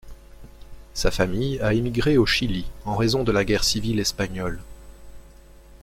Sa 0.95 1.11
famille 1.11 1.59
a 1.59 1.75
émigré 1.75 2.17
au 2.17 2.25
Chili 2.25 2.65
en 2.85 2.95
raison 2.95 3.23
de 3.23 3.31
la 3.31 3.45
guerre 3.45 3.63
civile 3.63 3.99
espagnole. 3.99 4.59